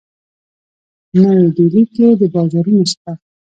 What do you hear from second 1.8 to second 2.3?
کي د